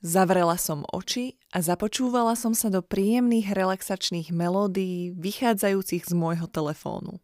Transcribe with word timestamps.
Zavrela 0.00 0.56
som 0.56 0.88
oči 0.88 1.36
a 1.52 1.60
započúvala 1.60 2.32
som 2.32 2.56
sa 2.56 2.72
do 2.72 2.80
príjemných 2.80 3.52
relaxačných 3.52 4.32
melódií 4.32 5.12
vychádzajúcich 5.20 6.08
z 6.08 6.12
môjho 6.16 6.48
telefónu. 6.48 7.20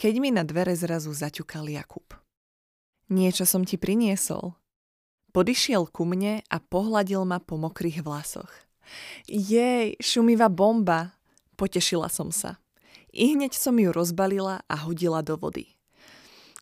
Keď 0.00 0.14
mi 0.16 0.32
na 0.32 0.48
dvere 0.48 0.72
zrazu 0.72 1.12
zaťukal 1.12 1.68
Jakub. 1.68 2.23
Niečo 3.14 3.46
som 3.46 3.62
ti 3.62 3.78
priniesol. 3.78 4.58
Podišiel 5.30 5.86
ku 5.86 6.02
mne 6.02 6.42
a 6.50 6.56
pohľadil 6.58 7.22
ma 7.22 7.38
po 7.38 7.54
mokrých 7.54 8.02
vlasoch. 8.02 8.50
Jej, 9.30 9.94
šumivá 10.02 10.50
bomba, 10.50 11.14
potešila 11.54 12.10
som 12.10 12.34
sa. 12.34 12.58
I 13.14 13.38
hneď 13.38 13.54
som 13.54 13.78
ju 13.78 13.94
rozbalila 13.94 14.66
a 14.66 14.74
hodila 14.82 15.22
do 15.22 15.38
vody. 15.38 15.78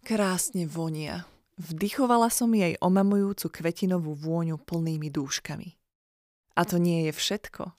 Krásne 0.04 0.68
vonia. 0.68 1.24
Vdychovala 1.56 2.28
som 2.28 2.52
jej 2.52 2.76
omamujúcu 2.84 3.48
kvetinovú 3.48 4.12
vôňu 4.12 4.60
plnými 4.60 5.08
dúškami. 5.08 5.72
A 6.52 6.68
to 6.68 6.76
nie 6.76 7.08
je 7.08 7.12
všetko. 7.16 7.72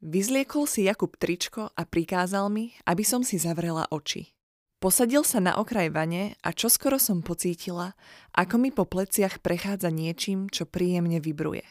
Vyzliekol 0.00 0.64
si 0.64 0.88
Jakub 0.88 1.12
tričko 1.20 1.68
a 1.76 1.82
prikázal 1.84 2.48
mi, 2.48 2.72
aby 2.88 3.04
som 3.04 3.20
si 3.20 3.36
zavrela 3.36 3.84
oči. 3.92 4.37
Posadil 4.78 5.26
sa 5.26 5.42
na 5.42 5.58
okraj 5.58 5.90
vane 5.90 6.38
a 6.38 6.54
čoskoro 6.54 7.02
som 7.02 7.18
pocítila, 7.18 7.98
ako 8.30 8.62
mi 8.62 8.70
po 8.70 8.86
pleciach 8.86 9.42
prechádza 9.42 9.90
niečím, 9.90 10.46
čo 10.46 10.70
príjemne 10.70 11.18
vibruje. 11.18 11.66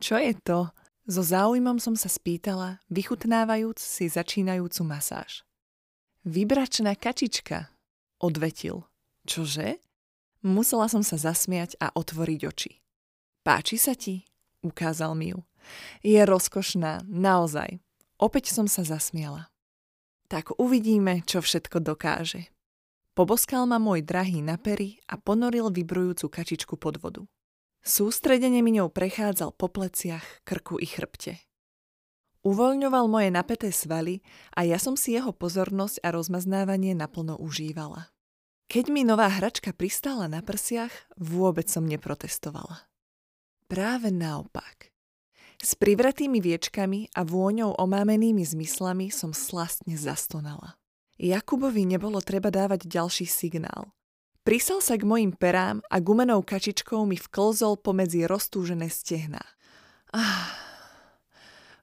Čo 0.00 0.16
je 0.16 0.32
to? 0.40 0.72
So 1.08 1.20
záujmom 1.24 1.76
som 1.76 1.92
sa 1.92 2.08
spýtala, 2.08 2.80
vychutnávajúc 2.88 3.80
si 3.80 4.08
začínajúcu 4.08 4.80
masáž. 4.84 5.44
Vybračná 6.24 6.96
kačička, 6.96 7.68
odvetil. 8.20 8.84
Čože? 9.28 9.80
Musela 10.40 10.88
som 10.88 11.04
sa 11.04 11.20
zasmiať 11.20 11.76
a 11.80 11.92
otvoriť 11.92 12.40
oči. 12.48 12.72
Páči 13.44 13.76
sa 13.76 13.92
ti? 13.92 14.24
Ukázal 14.64 15.12
mi 15.16 15.36
ju. 15.36 15.44
Je 16.00 16.20
rozkošná, 16.24 17.04
naozaj. 17.04 17.80
Opäť 18.16 18.56
som 18.56 18.68
sa 18.68 18.84
zasmiala. 18.84 19.52
Tak 20.28 20.60
uvidíme, 20.60 21.24
čo 21.24 21.40
všetko 21.40 21.80
dokáže. 21.80 22.52
Poboskal 23.16 23.64
ma 23.64 23.80
môj 23.80 24.04
drahý 24.04 24.44
na 24.44 24.60
pery 24.60 25.00
a 25.08 25.16
ponoril 25.18 25.72
vybrujúcu 25.72 26.28
kačičku 26.28 26.76
pod 26.76 27.00
vodu. 27.02 27.22
Sústredene 27.82 28.60
mi 28.60 28.76
ňou 28.76 28.92
prechádzal 28.92 29.56
po 29.56 29.72
pleciach, 29.72 30.44
krku 30.44 30.76
i 30.78 30.86
chrbte. 30.86 31.40
Uvoľňoval 32.46 33.10
moje 33.10 33.28
napäté 33.34 33.74
svaly 33.74 34.22
a 34.54 34.62
ja 34.62 34.78
som 34.78 34.94
si 34.94 35.16
jeho 35.16 35.34
pozornosť 35.34 36.04
a 36.06 36.14
rozmaznávanie 36.14 36.94
naplno 36.94 37.34
užívala. 37.34 38.12
Keď 38.68 38.84
mi 38.92 39.02
nová 39.02 39.32
hračka 39.32 39.72
pristála 39.72 40.28
na 40.28 40.44
prsiach, 40.44 40.92
vôbec 41.16 41.66
som 41.72 41.88
neprotestovala. 41.88 42.84
Práve 43.64 44.12
naopak. 44.12 44.92
S 45.58 45.74
privratými 45.74 46.38
viečkami 46.38 47.10
a 47.18 47.26
vôňou 47.26 47.74
omámenými 47.74 48.46
zmyslami 48.46 49.10
som 49.10 49.34
slastne 49.34 49.98
zastonala. 49.98 50.78
Jakubovi 51.18 51.82
nebolo 51.82 52.22
treba 52.22 52.54
dávať 52.54 52.86
ďalší 52.86 53.26
signál. 53.26 53.90
Prisal 54.46 54.78
sa 54.78 54.94
k 54.94 55.02
mojim 55.02 55.34
perám 55.34 55.82
a 55.90 55.98
gumenou 55.98 56.46
kačičkou 56.46 57.02
mi 57.04 57.18
vklzol 57.18 57.74
pomedzi 57.82 58.24
roztúžené 58.24 58.86
stehná. 58.86 59.42
Ah, 60.14 60.54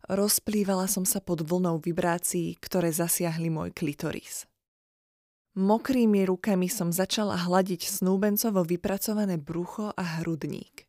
rozplývala 0.07 0.88
som 0.88 1.03
sa 1.03 1.19
pod 1.19 1.44
vlnou 1.44 1.78
vibrácií, 1.84 2.56
ktoré 2.57 2.96
zasiahli 2.96 3.52
môj 3.52 3.69
klitoris. 3.75 4.47
Mokrými 5.56 6.25
rukami 6.25 6.72
som 6.72 6.96
začala 6.96 7.38
hľadiť 7.44 7.88
snúbencovo 7.88 8.63
vypracované 8.63 9.36
brucho 9.36 9.92
a 9.94 10.24
hrudník. 10.24 10.88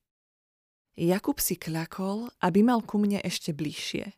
Jakub 0.96 1.36
si 1.36 1.60
kľakol, 1.60 2.32
aby 2.40 2.64
mal 2.64 2.80
ku 2.80 2.96
mne 2.96 3.20
ešte 3.20 3.52
bližšie. 3.52 4.16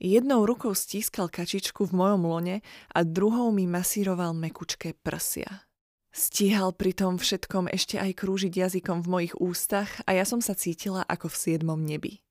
Jednou 0.00 0.48
rukou 0.48 0.72
stískal 0.72 1.28
kačičku 1.28 1.84
v 1.86 1.92
mojom 1.92 2.24
lone 2.24 2.56
a 2.90 3.00
druhou 3.04 3.52
mi 3.52 3.68
masíroval 3.68 4.32
mekučké 4.32 4.96
prsia. 5.04 5.68
Stíhal 6.08 6.72
pri 6.72 6.96
tom 6.96 7.20
všetkom 7.20 7.68
ešte 7.68 8.00
aj 8.00 8.16
krúžiť 8.16 8.52
jazykom 8.54 9.04
v 9.04 9.10
mojich 9.10 9.34
ústach 9.36 9.90
a 10.08 10.16
ja 10.16 10.24
som 10.24 10.40
sa 10.40 10.56
cítila 10.56 11.04
ako 11.04 11.28
v 11.28 11.36
siedmom 11.36 11.80
nebi. 11.82 12.24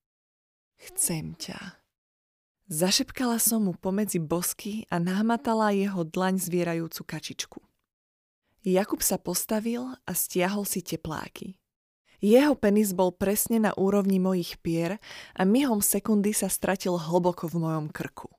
Chcem 0.81 1.37
ťa. 1.37 1.83
Zašepkala 2.73 3.37
som 3.37 3.69
mu 3.69 3.77
pomedzi 3.77 4.17
bosky 4.23 4.87
a 4.89 4.97
nahmatala 4.97 5.75
jeho 5.75 6.01
dlaň 6.07 6.41
zvierajúcu 6.41 7.01
kačičku. 7.05 7.59
Jakub 8.63 9.03
sa 9.03 9.19
postavil 9.19 9.93
a 10.07 10.11
stiahol 10.15 10.63
si 10.63 10.79
tepláky. 10.79 11.59
Jeho 12.23 12.55
penis 12.55 12.95
bol 12.95 13.11
presne 13.11 13.59
na 13.59 13.75
úrovni 13.75 14.15
mojich 14.15 14.55
pier 14.63 15.03
a 15.35 15.43
myhom 15.43 15.83
sekundy 15.83 16.31
sa 16.31 16.47
stratil 16.47 16.95
hlboko 16.95 17.51
v 17.51 17.59
mojom 17.59 17.91
krku. 17.91 18.31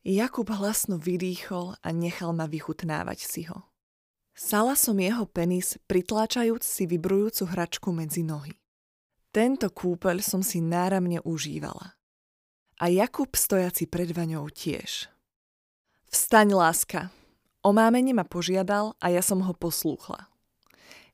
Jakub 0.00 0.48
hlasno 0.48 0.96
vydýchol 0.96 1.76
a 1.84 1.88
nechal 1.92 2.32
ma 2.32 2.48
vychutnávať 2.48 3.20
si 3.20 3.44
ho. 3.44 3.68
Sala 4.32 4.72
som 4.80 4.96
jeho 4.96 5.28
penis, 5.28 5.76
pritláčajúc 5.84 6.64
si 6.64 6.88
vybrujúcu 6.88 7.44
hračku 7.52 7.92
medzi 7.92 8.24
nohy. 8.24 8.56
Tento 9.28 9.68
kúpeľ 9.68 10.24
som 10.24 10.40
si 10.40 10.64
náramne 10.64 11.20
užívala. 11.20 12.00
A 12.80 12.84
Jakub 12.88 13.36
stojaci 13.36 13.84
pred 13.92 14.08
vaňou 14.08 14.48
tiež. 14.48 15.12
Vstaň, 16.08 16.56
láska. 16.56 17.12
O 17.60 17.76
mámene 17.76 18.16
ma 18.16 18.24
požiadal 18.24 18.96
a 19.04 19.12
ja 19.12 19.20
som 19.20 19.44
ho 19.44 19.52
poslúchla. 19.52 20.32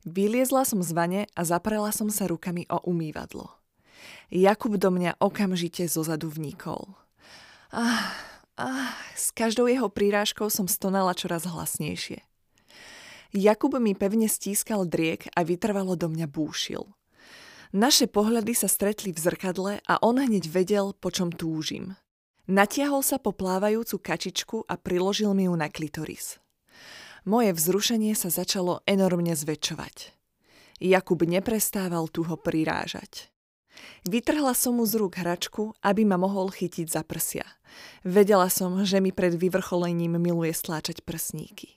Vyliezla 0.05 0.69
som 0.69 0.85
z 0.85 0.93
vane 0.93 1.21
a 1.33 1.41
zaprela 1.41 1.89
som 1.89 2.13
sa 2.13 2.29
rukami 2.29 2.69
o 2.69 2.77
umývadlo. 2.85 3.49
Jakub 4.29 4.77
do 4.77 4.93
mňa 4.93 5.17
okamžite 5.17 5.89
zozadu 5.89 6.29
vnikol. 6.29 6.93
Ah, 7.73 8.13
ah, 8.53 8.93
s 9.17 9.33
každou 9.33 9.65
jeho 9.65 9.89
prírážkou 9.89 10.53
som 10.53 10.69
stonala 10.69 11.17
čoraz 11.17 11.49
hlasnejšie. 11.49 12.21
Jakub 13.33 13.73
mi 13.81 13.97
pevne 13.97 14.29
stískal 14.29 14.85
driek 14.85 15.25
a 15.33 15.41
vytrvalo 15.41 15.97
do 15.97 16.05
mňa 16.05 16.29
búšil. 16.29 16.85
Naše 17.73 18.05
pohľady 18.05 18.53
sa 18.53 18.69
stretli 18.69 19.09
v 19.09 19.17
zrkadle 19.17 19.81
a 19.89 19.93
on 20.05 20.21
hneď 20.21 20.45
vedel, 20.53 20.93
po 20.93 21.09
čom 21.09 21.33
túžim. 21.33 21.97
Natiahol 22.45 23.01
sa 23.01 23.17
po 23.17 23.33
plávajúcu 23.33 23.97
kačičku 23.97 24.69
a 24.69 24.77
priložil 24.77 25.33
mi 25.33 25.49
ju 25.49 25.53
na 25.57 25.65
klitoris 25.65 26.44
moje 27.25 27.51
vzrušenie 27.51 28.13
sa 28.13 28.29
začalo 28.29 28.85
enormne 28.85 29.33
zväčšovať. 29.33 30.13
Jakub 30.79 31.19
neprestával 31.25 32.07
tu 32.07 32.23
ho 32.23 32.37
prirážať. 32.37 33.33
Vytrhla 34.07 34.55
som 34.55 34.79
mu 34.79 34.87
z 34.87 35.01
rúk 35.01 35.19
hračku, 35.19 35.75
aby 35.83 36.07
ma 36.07 36.15
mohol 36.15 36.53
chytiť 36.53 36.87
za 36.87 37.03
prsia. 37.03 37.43
Vedela 38.07 38.47
som, 38.47 38.85
že 38.87 39.03
mi 39.03 39.11
pred 39.11 39.35
vyvrcholením 39.35 40.15
miluje 40.15 40.55
stláčať 40.55 41.03
prsníky. 41.03 41.75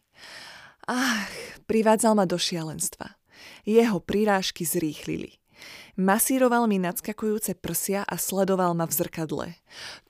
Ach, 0.86 1.32
privádzal 1.66 2.14
ma 2.14 2.24
do 2.24 2.38
šialenstva. 2.38 3.18
Jeho 3.66 3.98
prirážky 3.98 4.62
zrýchlili. 4.62 5.36
Masíroval 5.98 6.70
mi 6.70 6.78
nadskakujúce 6.78 7.58
prsia 7.58 8.06
a 8.06 8.14
sledoval 8.14 8.78
ma 8.78 8.86
v 8.86 8.94
zrkadle. 8.94 9.46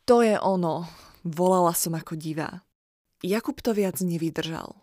To 0.04 0.20
je 0.20 0.36
ono, 0.36 0.84
volala 1.24 1.72
som 1.72 1.96
ako 1.96 2.14
divá. 2.14 2.60
Jakub 3.24 3.58
to 3.64 3.72
viac 3.72 3.98
nevydržal. 3.98 4.76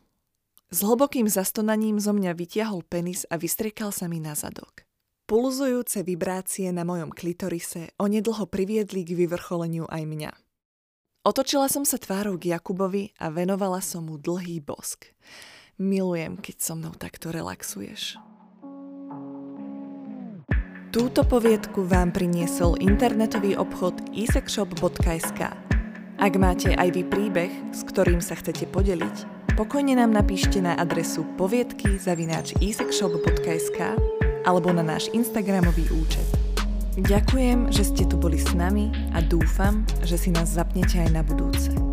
S 0.73 0.81
hlbokým 0.81 1.29
zastonaním 1.29 2.01
zo 2.01 2.15
mňa 2.15 2.33
vytiahol 2.33 2.81
penis 2.81 3.29
a 3.29 3.37
vystrekal 3.37 3.93
sa 3.93 4.09
mi 4.09 4.17
na 4.17 4.33
zadok. 4.33 4.85
Pulzujúce 5.25 6.05
vibrácie 6.05 6.69
na 6.69 6.85
mojom 6.85 7.09
klitorise 7.09 7.93
onedlho 7.97 8.45
priviedli 8.45 9.01
k 9.01 9.17
vyvrcholeniu 9.17 9.89
aj 9.89 10.03
mňa. 10.05 10.31
Otočila 11.25 11.65
som 11.65 11.81
sa 11.81 11.97
tvárou 11.97 12.37
k 12.37 12.53
Jakubovi 12.53 13.17
a 13.17 13.33
venovala 13.33 13.81
som 13.81 14.05
mu 14.05 14.21
dlhý 14.21 14.61
bosk. 14.61 15.09
Milujem, 15.81 16.37
keď 16.37 16.55
so 16.61 16.77
mnou 16.77 16.93
takto 16.93 17.33
relaxuješ. 17.33 18.21
Túto 20.93 21.25
poviedku 21.25 21.83
vám 21.83 22.13
priniesol 22.13 22.77
internetový 22.77 23.57
obchod 23.57 23.99
isexshop.sk. 24.13 25.41
Ak 26.15 26.33
máte 26.39 26.71
aj 26.77 26.89
vy 26.95 27.03
príbeh, 27.03 27.51
s 27.75 27.83
ktorým 27.83 28.23
sa 28.23 28.37
chcete 28.37 28.69
podeliť, 28.69 29.34
pokojne 29.55 29.95
nám 29.95 30.11
napíšte 30.11 30.59
na 30.59 30.75
adresu 30.75 31.23
poviedky 31.39 31.95
zavináč 31.95 32.51
isexshop.sk 32.59 33.95
alebo 34.43 34.69
na 34.75 34.83
náš 34.83 35.07
Instagramový 35.15 35.87
účet. 35.95 36.27
Ďakujem, 36.99 37.71
že 37.71 37.83
ste 37.87 38.03
tu 38.07 38.15
boli 38.19 38.39
s 38.39 38.51
nami 38.55 38.91
a 39.15 39.23
dúfam, 39.23 39.83
že 40.03 40.19
si 40.19 40.31
nás 40.31 40.51
zapnete 40.51 40.99
aj 40.99 41.09
na 41.11 41.23
budúce. 41.23 41.84